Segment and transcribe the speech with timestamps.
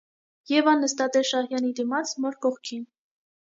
[0.51, 2.83] Եվան նստած էր Շահյանի դիմաց, մոր կողքին: